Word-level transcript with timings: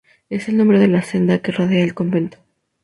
Es 0.31 0.49
el 0.49 0.57
nombre 0.57 0.79
de 0.79 0.87
la 0.87 1.03
senda 1.03 1.43
que 1.43 1.51
rodea 1.51 1.83
el 1.83 1.93
convento. 1.93 2.39